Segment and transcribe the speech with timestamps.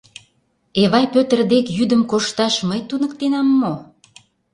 [0.81, 3.73] —Эвай Пӧтыр дек йӱдым кошташ мый туныктенам мо?